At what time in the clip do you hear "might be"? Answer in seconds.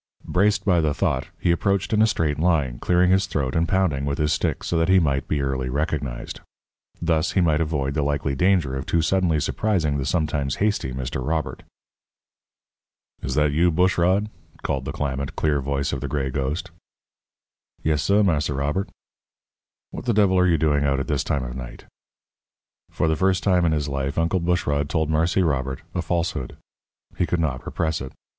4.99-5.43